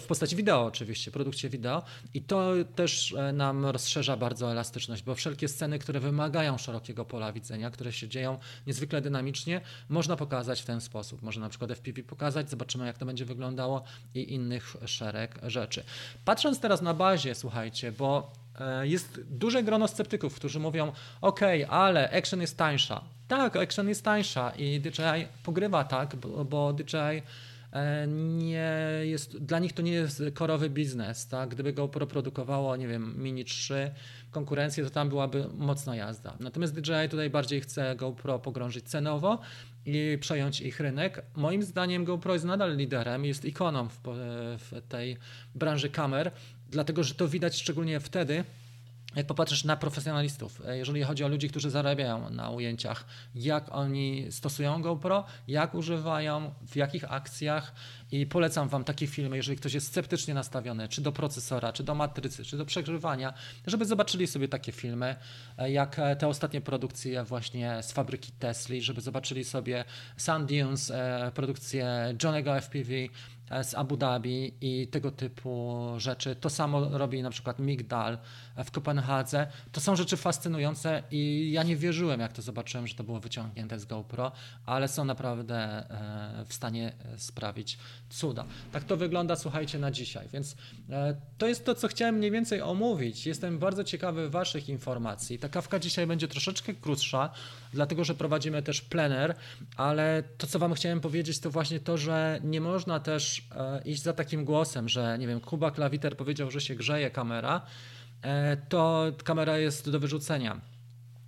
W 0.00 0.06
postaci 0.08 0.36
wideo 0.36 0.64
oczywiście, 0.64 1.10
produkcie 1.10 1.48
wideo 1.48 1.82
i 2.14 2.22
to 2.22 2.52
też 2.74 3.12
e, 3.12 3.32
nam 3.32 3.66
rozszerza 3.66 4.16
bardzo 4.16 4.50
elastyczność, 4.50 5.02
bo 5.02 5.14
wszelkie 5.14 5.48
sceny, 5.48 5.78
które 5.78 6.00
wymagają 6.00 6.58
szerokiego 6.58 7.04
pola 7.04 7.32
widzenia, 7.32 7.70
które 7.70 7.92
się 7.92 8.08
dzieją 8.08 8.38
niezwykle 8.66 9.00
dynamicznie, 9.00 9.60
można 9.88 10.16
pokazać 10.16 10.62
w 10.62 10.64
ten 10.64 10.80
sposób. 10.80 11.22
Można 11.22 11.42
na 11.42 11.48
przykład 11.48 11.70
FPV 11.70 12.02
pokazać, 12.02 12.50
zobaczymy 12.50 12.86
jak 12.86 12.98
to 12.98 13.06
będzie 13.06 13.24
wyglądało 13.24 13.84
i 14.14 14.32
innych 14.34 14.76
szereg 14.86 15.38
rzeczy. 15.42 15.84
Patrząc 16.24 16.60
teraz 16.60 16.82
na 16.82 16.94
bazie, 16.94 17.34
słuchajcie, 17.34 17.92
bo 17.92 18.32
e, 18.60 18.88
jest 18.88 19.20
duże 19.30 19.62
grono 19.62 19.88
sceptyków, 19.88 20.34
którzy 20.34 20.60
mówią: 20.60 20.92
OK, 21.20 21.40
ale 21.68 22.10
action 22.10 22.40
jest 22.40 22.56
tańsza. 22.56 23.04
Tak, 23.28 23.56
action 23.56 23.88
jest 23.88 24.04
tańsza 24.04 24.50
i 24.50 24.80
DJI 24.80 25.26
pogrywa 25.42 25.84
tak, 25.84 26.16
bo, 26.16 26.44
bo 26.44 26.72
DJI 26.72 27.22
nie 28.06 28.70
jest, 29.02 29.38
dla 29.38 29.58
nich 29.58 29.72
to 29.72 29.82
nie 29.82 29.92
jest 29.92 30.22
korowy 30.34 30.70
biznes. 30.70 31.28
Tak? 31.28 31.48
Gdyby 31.48 31.72
GoPro 31.72 32.06
produkowało, 32.06 32.76
nie 32.76 32.88
wiem, 32.88 33.14
Mini 33.22 33.44
3 33.44 33.90
konkurencję, 34.30 34.84
to 34.84 34.90
tam 34.90 35.08
byłaby 35.08 35.48
mocna 35.54 35.96
jazda. 35.96 36.36
Natomiast 36.40 36.74
DJI 36.74 37.08
tutaj 37.10 37.30
bardziej 37.30 37.60
chce 37.60 37.96
GoPro 37.96 38.38
pogrążyć 38.38 38.84
cenowo 38.84 39.38
i 39.86 40.18
przejąć 40.20 40.60
ich 40.60 40.80
rynek. 40.80 41.22
Moim 41.36 41.62
zdaniem 41.62 42.04
GoPro 42.04 42.32
jest 42.32 42.44
nadal 42.44 42.76
liderem, 42.76 43.24
jest 43.24 43.44
ikoną 43.44 43.88
w, 43.88 43.98
w 44.58 44.80
tej 44.88 45.16
branży 45.54 45.90
kamer, 45.90 46.30
dlatego 46.70 47.04
że 47.04 47.14
to 47.14 47.28
widać 47.28 47.56
szczególnie 47.56 48.00
wtedy, 48.00 48.44
jak 49.16 49.26
popatrzysz 49.26 49.64
na 49.64 49.76
profesjonalistów, 49.76 50.62
e, 50.66 50.78
jeżeli 50.78 51.02
chodzi 51.02 51.24
o 51.24 51.28
ludzi, 51.28 51.48
którzy 51.48 51.70
zarabiają 51.70 52.30
na 52.30 52.50
ujęciach, 52.50 53.04
jak 53.34 53.72
oni 53.72 54.32
stosują 54.32 54.82
GoPro, 54.82 55.24
jak 55.48 55.74
używają, 55.74 56.54
w 56.66 56.76
jakich 56.76 57.12
akcjach 57.12 57.74
i 58.12 58.26
polecam 58.26 58.68
Wam 58.68 58.84
takie 58.84 59.06
filmy, 59.06 59.36
jeżeli 59.36 59.58
ktoś 59.58 59.74
jest 59.74 59.86
sceptycznie 59.86 60.34
nastawiony, 60.34 60.88
czy 60.88 61.00
do 61.00 61.12
procesora, 61.12 61.72
czy 61.72 61.82
do 61.82 61.94
matrycy, 61.94 62.44
czy 62.44 62.56
do 62.56 62.64
przegrzewania, 62.64 63.34
żeby 63.66 63.84
zobaczyli 63.84 64.26
sobie 64.26 64.48
takie 64.48 64.72
filmy, 64.72 65.16
e, 65.58 65.70
jak 65.70 65.98
e, 65.98 66.16
te 66.16 66.28
ostatnie 66.28 66.60
produkcje 66.60 67.24
właśnie 67.24 67.82
z 67.82 67.92
fabryki 67.92 68.32
Tesla, 68.32 68.76
żeby 68.80 69.00
zobaczyli 69.00 69.44
sobie 69.44 69.84
Sun 70.16 70.46
Dunes, 70.46 70.92
produkcję 71.34 72.14
Johnego 72.22 72.60
FPV, 72.60 72.92
z 73.62 73.74
Abu 73.74 73.96
Dhabi 73.96 74.54
i 74.60 74.88
tego 74.88 75.10
typu 75.10 75.82
rzeczy. 75.96 76.36
To 76.36 76.50
samo 76.50 76.98
robi 76.98 77.22
na 77.22 77.30
przykład 77.30 77.58
Migdal 77.58 78.18
w 78.56 78.70
Kopenhadze. 78.70 79.46
To 79.72 79.80
są 79.80 79.96
rzeczy 79.96 80.16
fascynujące 80.16 81.02
i 81.10 81.50
ja 81.52 81.62
nie 81.62 81.76
wierzyłem, 81.76 82.20
jak 82.20 82.32
to 82.32 82.42
zobaczyłem, 82.42 82.86
że 82.86 82.94
to 82.94 83.04
było 83.04 83.20
wyciągnięte 83.20 83.78
z 83.78 83.84
GoPro, 83.84 84.32
ale 84.66 84.88
są 84.88 85.04
naprawdę 85.04 85.56
e, 85.60 86.44
w 86.48 86.54
stanie 86.54 86.92
e, 87.14 87.18
sprawić 87.18 87.78
cuda. 88.10 88.44
Tak 88.72 88.84
to 88.84 88.96
wygląda, 88.96 89.36
słuchajcie, 89.36 89.78
na 89.78 89.90
dzisiaj. 89.90 90.28
Więc 90.32 90.56
e, 90.90 91.16
to 91.38 91.48
jest 91.48 91.64
to, 91.64 91.74
co 91.74 91.88
chciałem 91.88 92.14
mniej 92.14 92.30
więcej 92.30 92.60
omówić. 92.62 93.26
Jestem 93.26 93.58
bardzo 93.58 93.84
ciekawy 93.84 94.30
Waszych 94.30 94.68
informacji. 94.68 95.38
Ta 95.38 95.48
kawka 95.48 95.78
dzisiaj 95.78 96.06
będzie 96.06 96.28
troszeczkę 96.28 96.74
krótsza, 96.74 97.30
dlatego 97.72 98.04
że 98.04 98.14
prowadzimy 98.14 98.62
też 98.62 98.80
plener, 98.80 99.34
ale 99.76 100.22
to, 100.38 100.46
co 100.46 100.58
Wam 100.58 100.74
chciałem 100.74 101.00
powiedzieć, 101.00 101.40
to 101.40 101.50
właśnie 101.50 101.80
to, 101.80 101.98
że 101.98 102.40
nie 102.44 102.60
można 102.60 103.00
też 103.00 103.42
iść 103.84 104.02
za 104.02 104.12
takim 104.12 104.44
głosem, 104.44 104.88
że 104.88 105.18
nie 105.18 105.26
wiem, 105.26 105.40
Kuba 105.40 105.70
Klawiter 105.70 106.16
powiedział, 106.16 106.50
że 106.50 106.60
się 106.60 106.74
grzeje 106.74 107.10
kamera, 107.10 107.60
to 108.68 109.12
kamera 109.24 109.58
jest 109.58 109.90
do 109.90 110.00
wyrzucenia. 110.00 110.60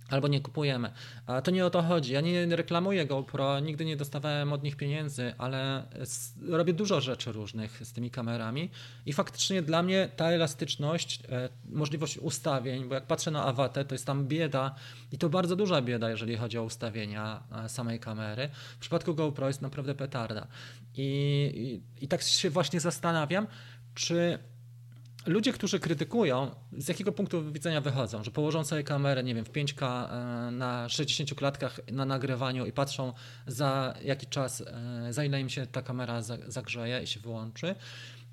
Albo 0.09 0.27
nie 0.27 0.41
kupujemy. 0.41 0.91
A 1.25 1.41
to 1.41 1.51
nie 1.51 1.65
o 1.65 1.69
to 1.69 1.81
chodzi. 1.81 2.13
Ja 2.13 2.21
nie 2.21 2.55
reklamuję 2.55 3.05
GoPro, 3.05 3.59
nigdy 3.59 3.85
nie 3.85 3.97
dostawałem 3.97 4.53
od 4.53 4.63
nich 4.63 4.75
pieniędzy, 4.75 5.33
ale 5.37 5.83
robię 6.49 6.73
dużo 6.73 7.01
rzeczy 7.01 7.31
różnych 7.31 7.85
z 7.85 7.93
tymi 7.93 8.11
kamerami 8.11 8.69
i 9.05 9.13
faktycznie 9.13 9.61
dla 9.61 9.83
mnie 9.83 10.09
ta 10.15 10.25
elastyczność, 10.29 11.19
e, 11.29 11.49
możliwość 11.69 12.17
ustawień, 12.17 12.85
bo 12.85 12.95
jak 12.95 13.05
patrzę 13.05 13.31
na 13.31 13.45
Awatę, 13.45 13.85
to 13.85 13.95
jest 13.95 14.05
tam 14.05 14.27
bieda 14.27 14.75
i 15.11 15.17
to 15.17 15.29
bardzo 15.29 15.55
duża 15.55 15.81
bieda, 15.81 16.09
jeżeli 16.09 16.37
chodzi 16.37 16.57
o 16.57 16.63
ustawienia 16.63 17.43
e, 17.65 17.69
samej 17.69 17.99
kamery. 17.99 18.49
W 18.75 18.79
przypadku 18.79 19.15
GoPro 19.15 19.47
jest 19.47 19.61
naprawdę 19.61 19.95
petarda. 19.95 20.47
I, 20.95 21.81
i, 21.99 22.03
i 22.05 22.07
tak 22.07 22.21
się 22.21 22.49
właśnie 22.49 22.79
zastanawiam, 22.79 23.47
czy 23.95 24.39
ludzie, 25.27 25.53
którzy 25.53 25.79
krytykują, 25.79 26.51
z 26.77 26.87
jakiego 26.87 27.11
punktu 27.11 27.51
widzenia 27.51 27.81
wychodzą, 27.81 28.23
że 28.23 28.31
położą 28.31 28.63
sobie 28.63 28.83
kamerę, 28.83 29.23
nie 29.23 29.35
wiem, 29.35 29.45
w 29.45 29.51
5K 29.51 30.09
e, 30.47 30.51
na 30.51 30.89
60 30.89 31.35
klatkach 31.35 31.79
na 31.91 32.05
nagrywaniu 32.05 32.65
i 32.65 32.71
patrzą 32.71 33.13
za 33.47 33.93
jaki 34.03 34.27
czas, 34.27 34.61
e, 34.61 35.13
za 35.13 35.23
ile 35.23 35.41
im 35.41 35.49
się 35.49 35.67
ta 35.67 35.81
kamera 35.81 36.21
zagrzeje 36.47 37.03
i 37.03 37.07
się 37.07 37.19
wyłączy, 37.19 37.75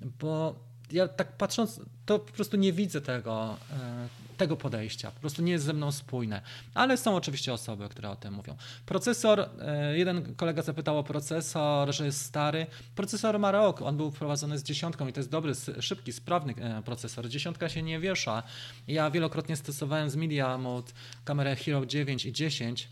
bo 0.01 0.59
ja 0.91 1.07
tak 1.07 1.37
patrząc, 1.37 1.81
to 2.05 2.19
po 2.19 2.33
prostu 2.33 2.57
nie 2.57 2.73
widzę 2.73 3.01
tego. 3.01 3.57
E, 3.71 4.25
tego 4.37 4.57
podejścia. 4.57 5.11
Po 5.11 5.19
prostu 5.19 5.41
nie 5.41 5.51
jest 5.51 5.65
ze 5.65 5.73
mną 5.73 5.91
spójne. 5.91 6.41
Ale 6.73 6.97
są 6.97 7.15
oczywiście 7.15 7.53
osoby, 7.53 7.89
które 7.89 8.09
o 8.09 8.15
tym 8.15 8.33
mówią. 8.33 8.55
Procesor, 8.85 9.49
e, 9.59 9.97
jeden 9.97 10.35
kolega 10.35 10.61
zapytał 10.61 10.97
o 10.97 11.03
procesor, 11.03 11.93
że 11.93 12.05
jest 12.05 12.21
stary. 12.21 12.67
Procesor 12.95 13.39
ma 13.39 13.51
rok, 13.51 13.81
on 13.81 13.97
był 13.97 14.11
wprowadzony 14.11 14.59
z 14.59 14.63
dziesiątką 14.63 15.07
i 15.07 15.13
to 15.13 15.19
jest 15.19 15.29
dobry, 15.29 15.53
szybki, 15.79 16.13
sprawny 16.13 16.53
e, 16.57 16.81
procesor. 16.81 17.29
Dziesiątka 17.29 17.69
się 17.69 17.83
nie 17.83 17.99
wiesza. 17.99 18.43
Ja 18.87 19.11
wielokrotnie 19.11 19.55
stosowałem 19.55 20.09
z 20.09 20.15
Media 20.15 20.57
Mode 20.57 20.91
kamerę 21.25 21.55
Hero 21.55 21.85
9 21.85 22.25
i 22.25 22.33
10 22.33 22.89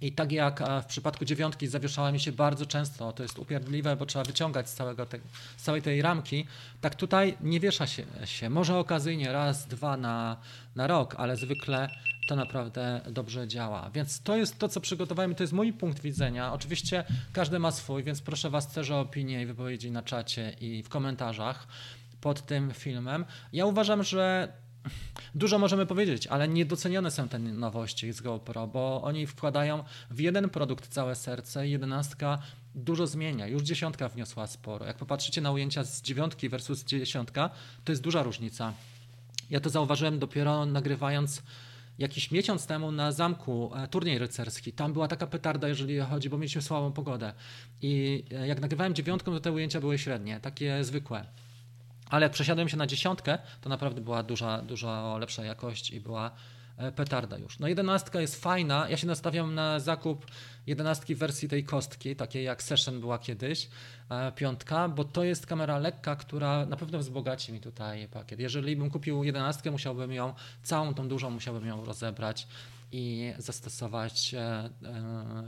i 0.00 0.12
tak 0.12 0.32
jak 0.32 0.62
w 0.82 0.84
przypadku 0.84 1.24
dziewiątki 1.24 1.66
zawieszała 1.66 2.12
mi 2.12 2.20
się 2.20 2.32
bardzo 2.32 2.66
często, 2.66 3.12
to 3.12 3.22
jest 3.22 3.38
upierdliwe, 3.38 3.96
bo 3.96 4.06
trzeba 4.06 4.24
wyciągać 4.24 4.70
z, 4.70 4.74
całego 4.74 5.06
te, 5.06 5.18
z 5.56 5.62
całej 5.62 5.82
tej 5.82 6.02
ramki, 6.02 6.46
tak 6.80 6.94
tutaj 6.94 7.36
nie 7.40 7.60
wiesza 7.60 7.86
się, 7.86 8.04
się. 8.24 8.50
Może 8.50 8.78
okazyjnie 8.78 9.32
raz, 9.32 9.66
dwa 9.66 9.96
na, 9.96 10.36
na 10.76 10.86
rok, 10.86 11.14
ale 11.18 11.36
zwykle 11.36 11.88
to 12.28 12.36
naprawdę 12.36 13.00
dobrze 13.10 13.48
działa. 13.48 13.90
Więc 13.90 14.22
to 14.22 14.36
jest 14.36 14.58
to, 14.58 14.68
co 14.68 14.80
przygotowałem, 14.80 15.34
to 15.34 15.42
jest 15.42 15.52
mój 15.52 15.72
punkt 15.72 16.02
widzenia. 16.02 16.52
Oczywiście 16.52 17.04
każdy 17.32 17.58
ma 17.58 17.70
swój, 17.70 18.02
więc 18.02 18.22
proszę 18.22 18.50
Was 18.50 18.72
też 18.72 18.90
o 18.90 19.00
opinię 19.00 19.42
i 19.42 19.46
wypowiedzi 19.46 19.90
na 19.90 20.02
czacie 20.02 20.56
i 20.60 20.82
w 20.82 20.88
komentarzach 20.88 21.66
pod 22.20 22.46
tym 22.46 22.72
filmem. 22.74 23.24
Ja 23.52 23.66
uważam, 23.66 24.02
że 24.02 24.52
Dużo 25.34 25.58
możemy 25.58 25.86
powiedzieć, 25.86 26.26
ale 26.26 26.48
niedocenione 26.48 27.10
są 27.10 27.28
te 27.28 27.38
nowości 27.38 28.12
z 28.12 28.20
GoPro, 28.20 28.66
bo 28.66 29.02
oni 29.02 29.26
wkładają 29.26 29.84
w 30.10 30.20
jeden 30.20 30.48
produkt 30.48 30.88
całe 30.88 31.14
serce. 31.14 31.68
Jedenastka 31.68 32.38
dużo 32.74 33.06
zmienia. 33.06 33.46
Już 33.46 33.62
dziesiątka 33.62 34.08
wniosła 34.08 34.46
sporo. 34.46 34.86
Jak 34.86 34.96
popatrzycie 34.96 35.40
na 35.40 35.52
ujęcia 35.52 35.84
z 35.84 36.02
dziewiątki 36.02 36.48
versus 36.48 36.84
dziesiątka, 36.84 37.50
to 37.84 37.92
jest 37.92 38.02
duża 38.02 38.22
różnica. 38.22 38.72
Ja 39.50 39.60
to 39.60 39.70
zauważyłem 39.70 40.18
dopiero 40.18 40.66
nagrywając 40.66 41.42
jakiś 41.98 42.30
miesiąc 42.30 42.66
temu 42.66 42.92
na 42.92 43.12
zamku 43.12 43.70
e, 43.74 43.88
turniej 43.88 44.18
rycerski. 44.18 44.72
Tam 44.72 44.92
była 44.92 45.08
taka 45.08 45.26
petarda, 45.26 45.68
jeżeli 45.68 45.98
chodzi, 45.98 46.30
bo 46.30 46.38
mieliśmy 46.38 46.62
słabą 46.62 46.92
pogodę. 46.92 47.32
I 47.82 48.24
e, 48.30 48.46
jak 48.46 48.60
nagrywałem 48.60 48.94
dziewiątką, 48.94 49.32
to 49.32 49.40
te 49.40 49.52
ujęcia 49.52 49.80
były 49.80 49.98
średnie, 49.98 50.40
takie 50.40 50.84
zwykłe. 50.84 51.26
Ale 52.10 52.24
jak 52.24 52.32
przesiadłem 52.32 52.68
się 52.68 52.76
na 52.76 52.86
dziesiątkę, 52.86 53.38
to 53.60 53.68
naprawdę 53.68 54.00
była 54.00 54.22
duża, 54.22 54.62
duża 54.62 55.18
lepsza 55.18 55.44
jakość 55.44 55.90
i 55.90 56.00
była 56.00 56.30
e, 56.76 56.92
petarda 56.92 57.38
już. 57.38 57.58
No 57.58 57.68
jedenastka 57.68 58.20
jest 58.20 58.42
fajna. 58.42 58.88
Ja 58.88 58.96
się 58.96 59.06
nastawiam 59.06 59.54
na 59.54 59.80
zakup 59.80 60.26
jedenastki 60.66 61.14
wersji 61.14 61.48
tej 61.48 61.64
kostki, 61.64 62.16
takiej 62.16 62.44
jak 62.44 62.62
Session 62.62 63.00
była 63.00 63.18
kiedyś, 63.18 63.68
e, 64.10 64.32
piątka, 64.32 64.88
bo 64.88 65.04
to 65.04 65.24
jest 65.24 65.46
kamera 65.46 65.78
lekka, 65.78 66.16
która 66.16 66.66
na 66.66 66.76
pewno 66.76 66.98
wzbogaci 66.98 67.52
mi 67.52 67.60
tutaj 67.60 68.08
pakiet. 68.08 68.40
Jeżeli 68.40 68.76
bym 68.76 68.90
kupił 68.90 69.24
jedenastkę, 69.24 69.70
musiałbym 69.70 70.12
ją, 70.12 70.34
całą 70.62 70.94
tą 70.94 71.08
dużą 71.08 71.30
musiałbym 71.30 71.66
ją 71.66 71.84
rozebrać 71.84 72.46
i 72.92 73.34
zastosować 73.38 74.34
e, 74.34 74.40
e, 74.40 74.70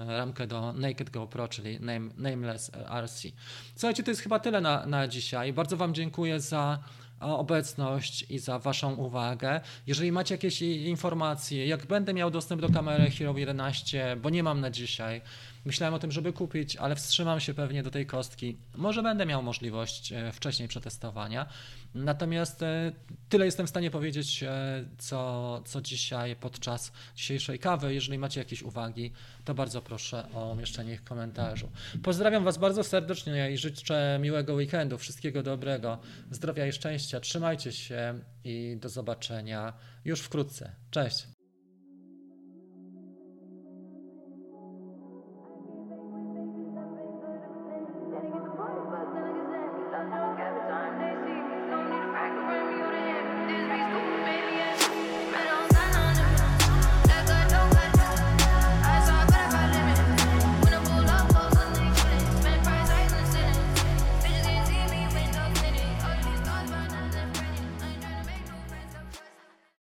ramkę 0.06 0.46
do 0.46 0.72
Naked 0.72 1.10
GoPro, 1.10 1.48
czyli 1.48 1.80
name, 1.80 2.10
Nameless 2.16 2.70
RC. 3.04 3.28
Słuchajcie, 3.74 4.02
to 4.02 4.10
jest 4.10 4.20
chyba 4.20 4.38
tyle 4.38 4.60
na, 4.60 4.86
na 4.86 5.08
dzisiaj. 5.08 5.52
Bardzo 5.52 5.76
Wam 5.76 5.94
dziękuję 5.94 6.40
za 6.40 6.78
obecność 7.22 8.26
i 8.30 8.38
za 8.38 8.58
Waszą 8.58 8.94
uwagę. 8.94 9.60
Jeżeli 9.86 10.12
macie 10.12 10.34
jakieś 10.34 10.62
informacje, 10.62 11.66
jak 11.66 11.86
będę 11.86 12.14
miał 12.14 12.30
dostęp 12.30 12.60
do 12.62 12.68
kamery 12.70 13.10
Hero 13.10 13.38
11, 13.38 14.16
bo 14.22 14.30
nie 14.30 14.42
mam 14.42 14.60
na 14.60 14.70
dzisiaj, 14.70 15.20
myślałem 15.64 15.94
o 15.94 15.98
tym, 15.98 16.12
żeby 16.12 16.32
kupić, 16.32 16.76
ale 16.76 16.96
wstrzymam 16.96 17.40
się 17.40 17.54
pewnie 17.54 17.82
do 17.82 17.90
tej 17.90 18.06
kostki. 18.06 18.56
Może 18.76 19.02
będę 19.02 19.26
miał 19.26 19.42
możliwość 19.42 20.12
e, 20.12 20.32
wcześniej 20.32 20.68
przetestowania. 20.68 21.46
Natomiast 21.94 22.62
e, 22.62 22.92
tyle 23.28 23.44
jestem 23.44 23.66
w 23.66 23.70
stanie 23.70 23.90
powiedzieć, 23.90 24.42
e, 24.42 24.84
co, 24.98 25.62
co 25.64 25.80
dzisiaj 25.80 26.36
podczas 26.36 26.92
dzisiejszej 27.16 27.58
kawy. 27.58 27.94
Jeżeli 27.94 28.18
macie 28.18 28.40
jakieś 28.40 28.62
uwagi, 28.62 29.12
to 29.44 29.54
bardzo 29.54 29.82
proszę 29.82 30.26
o 30.34 30.52
umieszczenie 30.52 30.92
ich 30.92 31.00
w 31.00 31.04
komentarzu. 31.04 31.68
Pozdrawiam 32.02 32.44
Was 32.44 32.58
bardzo 32.58 32.84
serdecznie 32.84 33.50
i 33.52 33.58
życzę 33.58 34.18
miłego 34.20 34.54
weekendu, 34.54 34.98
wszystkiego 34.98 35.42
dobrego, 35.42 35.98
zdrowia 36.30 36.66
i 36.66 36.72
szczęścia. 36.72 37.11
Trzymajcie 37.20 37.72
się 37.72 38.20
i 38.44 38.76
do 38.80 38.88
zobaczenia 38.88 39.72
już 40.04 40.20
wkrótce. 40.20 40.72
Cześć. 40.90 41.26